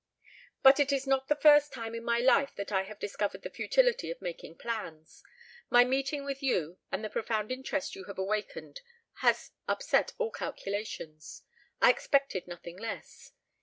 "But 0.63 0.79
it 0.79 0.91
is 0.91 1.05
not 1.05 1.27
the 1.27 1.35
first 1.35 1.71
time 1.71 1.93
in 1.93 2.03
my 2.03 2.17
life 2.17 2.55
that 2.55 2.71
I 2.71 2.85
have 2.85 2.97
discovered 2.97 3.43
the 3.43 3.51
futility 3.51 4.09
of 4.09 4.19
making 4.19 4.57
plans. 4.57 5.21
My 5.69 5.83
meeting 5.85 6.25
with 6.25 6.41
you 6.41 6.79
and 6.91 7.03
the 7.05 7.09
profound 7.11 7.51
interest 7.51 7.93
you 7.95 8.05
have 8.05 8.17
awakened 8.17 8.81
has 9.17 9.51
upset 9.67 10.13
all 10.17 10.31
calculations. 10.31 11.43
I 11.83 11.91
expected 11.91 12.47
nothing 12.47 12.77
less! 12.79 13.33